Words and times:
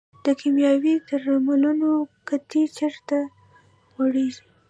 د 0.25 0.27
کیمیاوي 0.39 0.95
درملو 1.07 1.91
قطۍ 2.27 2.63
چیرته 2.77 3.19
غورځوئ؟ 3.93 4.43